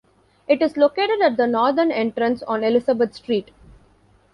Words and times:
It 0.47 0.63
is 0.63 0.77
located 0.77 1.21
at 1.21 1.37
the 1.37 1.45
northern 1.45 1.91
entrance 1.91 2.41
on 2.41 2.63
Elizabeth 2.63 3.13
Street. 3.13 3.51